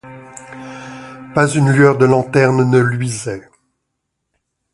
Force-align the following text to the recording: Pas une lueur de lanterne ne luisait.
Pas 1.35 1.47
une 1.49 1.69
lueur 1.71 1.95
de 1.99 2.05
lanterne 2.05 2.67
ne 2.71 2.79
luisait. 2.79 3.47